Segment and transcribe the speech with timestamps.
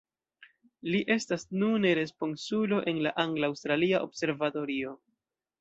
[0.93, 4.99] Li estas nune responsulo en la Angla-Aŭstralia Observatorio.